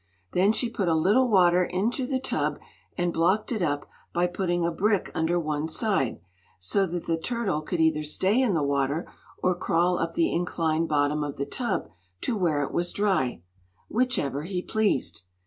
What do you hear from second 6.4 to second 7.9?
so that the turtle could